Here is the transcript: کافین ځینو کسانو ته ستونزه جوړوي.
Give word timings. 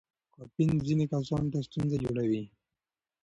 کافین 0.35 0.71
ځینو 0.85 1.05
کسانو 1.13 1.51
ته 1.53 1.59
ستونزه 1.67 1.97
جوړوي. 2.03 2.43